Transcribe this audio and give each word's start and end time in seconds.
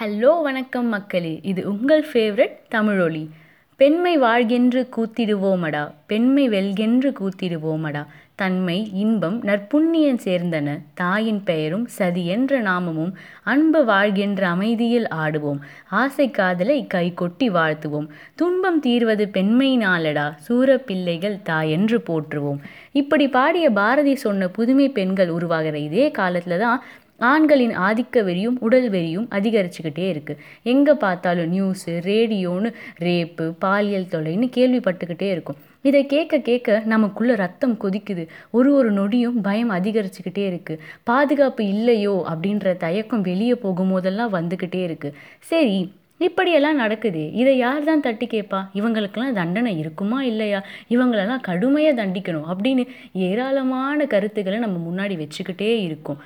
Hello 0.00 0.42
வணக்கம் 0.42 0.86
மக்களே. 0.86 1.40
இது 1.42 1.68
உங்கள் 1.68 2.06
ஃபேவரட் 2.12 2.56
தமிழொலி 2.70 3.28
பெண்மை 3.76 4.20
வாழ்கென்று 4.20 4.88
கூத்திடுவோமடா. 4.96 5.92
பெண்மை 6.06 6.48
வெல்கென்று 6.48 7.12
கூத்திடுவோமடா. 7.20 8.06
தன்மை 8.34 8.90
இன்பம் 8.92 9.42
நற்புண்ணியன் 9.42 10.18
சேர்ந்தன. 10.24 10.78
தாயின் 10.94 11.42
பெயரும் 11.44 11.86
சதி 11.86 12.26
என்ற 12.26 12.60
நாமமும் 12.62 13.12
அன்பு 13.44 13.84
வாழ்கின்ற 13.84 14.48
அமைதியில் 14.48 15.08
ஆடுவோம். 15.08 15.58
ஆசை 15.88 16.30
காதலை 16.30 16.86
கை 16.86 17.14
கொட்டி 17.14 17.50
வாழ்த்துவோம். 17.50 18.08
துன்பம் 18.34 18.80
தீர்வது 18.80 19.28
பெண்மையினாலடா 19.32 20.34
சூர 20.36 20.78
பிள்ளைகள் 20.78 21.38
தாயென்று 21.48 21.98
போற்றுவோம். 22.06 22.58
இப்படி 22.92 23.28
பாடிய 23.28 23.70
பாரதி 23.70 24.14
சொன்ன 24.14 24.48
புதுமை 24.48 24.88
பெண்கள் 24.88 25.28
உருவாகிற 25.28 25.78
இதே 25.78 26.10
காலத்தில் 26.10 26.58
தான் 26.58 26.82
ஆண்களின் 27.20 27.74
ஆதிக்க 27.78 28.22
வெறியும் 28.24 28.56
உடல் 28.60 28.88
வெறியும் 28.90 29.26
அதிகரிச்சுக்கிட்டே 29.30 30.06
இருக்குது 30.12 30.40
எங்கே 30.62 30.94
பார்த்தாலும் 31.04 31.50
நியூஸு 31.54 31.92
ரேடியோன்னு 32.08 32.70
ரேப்பு 32.98 33.46
பாலியல் 33.58 34.10
தொலைன்னு 34.14 34.48
கேள்விப்பட்டுக்கிட்டே 34.56 35.28
இருக்கும். 35.34 35.58
இதை 35.80 36.06
கேட்க 36.06 36.38
கேட்க 36.38 36.78
நமக்குள்ளே 36.92 37.34
ரத்தம் 37.34 37.76
கொதிக்குது. 37.82 38.24
ஒரு 38.50 38.70
ஒரு 38.74 38.90
நொடியும் 38.92 39.36
பயம் 39.40 39.70
அதிகரிச்சுக்கிட்டே 39.70 40.44
இருக்குது 40.50 40.80
பாதுகாப்பு 41.04 41.64
இல்லையோ 41.74 42.16
அப்படின்ற 42.32 42.76
தயக்கம் 42.76 43.26
வெளியே 43.30 43.56
போகும்போதெல்லாம் 43.64 44.34
வந்துக்கிட்டே 44.38 44.82
இருக்குது 44.88 45.16
சரி 45.52 45.78
இப்படியெல்லாம் 46.20 46.80
நடக்குது. 46.82 47.22
இதை 47.32 47.52
யார் 47.58 47.86
தான் 47.88 48.02
தட்டி 48.06 48.26
கேட்பா? 48.26 48.60
இவங்களுக்கெல்லாம் 48.74 49.36
தண்டனை 49.38 49.72
இருக்குமா 49.78 50.18
இல்லையா? 50.22 50.60
இவங்களெல்லாம் 50.94 51.42
கடுமையாக 51.48 51.98
தண்டிக்கணும் 52.00 52.48
அப்படின்னு 52.52 52.84
ஏராளமான 53.28 54.06
கருத்துக்களை 54.14 54.58
நம்ம 54.58 54.78
முன்னாடி 54.88 55.16
வச்சுக்கிட்டே 55.22 55.70
இருக்கோம். 55.82 56.20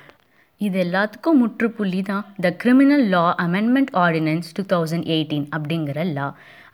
இது 0.61 0.77
எல்லாத்துக்கும் 0.85 1.39
முற்றுப்புள்ளி 1.41 2.01
தான். 2.11 2.25
The 2.45 2.49
criminal 2.63 3.05
law 3.13 3.25
amendment 3.45 3.93
ordinance 4.05 4.49
two 4.57 4.65
thousand 4.73 5.07
eighteen 5.15 5.47
அப்படிங்கிற 5.57 6.03
லா 6.17 6.27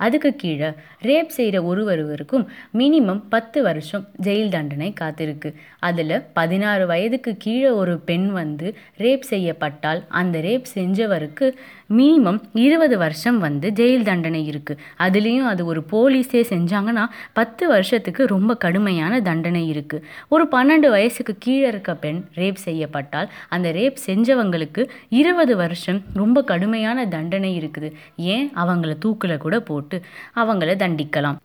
அதுக்கு 0.06 0.30
கீழே 0.36 0.68
ரேப் 1.02 1.32
செய்கிற 1.36 1.58
ஒருவருவருக்கும் 1.70 2.44
மினிமம் 2.80 3.22
பத்து 3.30 3.60
வருஷம் 3.68 4.04
ஜெயில் 4.26 4.52
தண்டனை 4.56 4.90
காத்திருக்கு. 5.00 5.50
அதில் 5.80 6.14
பதினாறு 6.34 6.84
வயதுக்கு 6.86 7.32
கீழே 7.38 7.70
ஒரு 7.82 7.94
பெண் 8.10 8.28
வந்து 8.32 8.68
ரேப் 8.98 9.26
செய்யப்பட்டால் 9.30 10.02
அந்த 10.20 10.42
ரேப் 10.48 10.68
செஞ்சவருக்கு 10.76 11.48
மினிமம் 11.92 12.40
இருபது 12.66 12.96
வருஷம் 12.98 13.40
வந்து 13.40 13.68
ஜெயில் 13.80 14.06
தண்டனை 14.10 14.42
இருக்குது 14.52 14.84
அதுலேயும் 15.00 15.50
அது 15.52 15.66
ஒரு 15.66 15.82
போலீஸே 15.92 16.42
செஞ்சாங்கன்னா 16.54 17.06
பத்து 17.34 17.64
வருஷத்துக்கு 17.68 18.26
ரொம்ப 18.26 18.58
கடுமையான 18.66 19.22
தண்டனை 19.22 19.64
இருக்குது 19.74 20.06
ஒரு 20.30 20.46
பன்னெண்டு 20.56 20.90
வயசுக்கு 20.90 21.36
கீழே 21.40 21.68
இருக்க 21.68 21.96
பெண் 21.96 22.22
ரேப் 22.36 22.62
செய்யப்பட்டால் 22.68 23.32
அந்த 23.50 23.68
ரேப் 23.78 23.98
செஞ்சவங்களுக்கு 24.06 24.82
இருபது 25.10 25.56
வருஷம் 25.56 26.02
ரொம்ப 26.14 26.44
கடுமையான 26.44 27.08
தண்டனை 27.08 27.52
இருக்குது. 27.60 27.90
ஏன்? 28.28 28.52
அவங்கள 28.56 28.98
தூக்கில் 28.98 29.38
கூட 29.38 29.60
போட்டு 29.60 29.98
அவங்கள 30.36 30.74
தண்டிக்கலாம். 30.76 31.38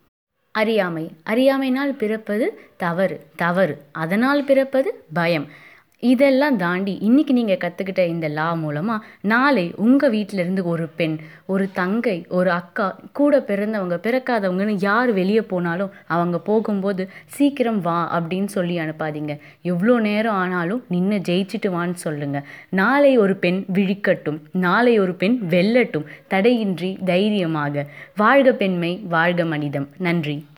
அறியாமை. 0.55 1.05
அறியாமைனால் 1.23 1.95
பிறப்பது 1.95 2.47
தவறு. 2.77 3.17
தவறு. 3.37 3.75
அதனால் 3.93 4.45
பிறப்பது 4.45 4.91
பயம். 5.13 5.47
இதெல்லாம் 6.03 6.57
தாண்டி 6.57 6.99
இன்றைக்கி 7.01 7.33
நீங்கள் 7.33 7.61
கற்றுக்கிட்ட 7.65 8.07
இந்த 8.07 8.29
லா 8.29 8.55
மூலமாக 8.55 9.05
நாளை 9.21 9.75
உங்கள் 9.77 10.13
வீட்டிலேருந்து 10.13 10.63
ஒரு 10.63 10.89
பெண் 10.97 11.19
ஒரு 11.47 11.69
தங்கை 11.73 12.27
ஒரு 12.29 12.51
அக்கா 12.51 12.99
கூட 13.13 13.39
பிறந்தவங்க 13.39 13.97
பிறக்காதவங்கன்னு 14.07 14.77
யார் 14.79 15.13
வெளியே 15.13 15.43
போனாலும் 15.43 15.93
அவங்க 16.07 16.39
போகும்போது 16.39 17.09
சீக்கிரம் 17.27 17.81
வா 17.81 18.19
அப்படின்னு 18.19 18.45
சொல்லி 18.45 18.79
அனுப்பாதீங்க. 18.79 19.39
எவ்வளோ 19.63 19.99
நேரம் 19.99 20.35
ஆனாலும் 20.35 20.85
நின்று 20.89 21.19
ஜெயிச்சுட்டு 21.19 21.71
வான்னு 21.71 21.95
சொல்லுங்கள் 21.95 22.45
நாளை 22.71 23.19
ஒரு 23.19 23.37
பெண் 23.37 23.65
விழிக்கட்டும் 23.73 24.41
நாளை 24.53 24.99
ஒரு 24.99 25.15
பெண் 25.15 25.39
வெல்லட்டும் 25.49 26.05
தடையின்றி 26.29 26.99
தைரியமாக. 27.05 27.87
வாழ்க 28.17 28.53
பெண்மை 28.53 28.97
வாழ்க 29.09 29.45
மனிதம். 29.45 29.89
நன்றி. 29.99 30.47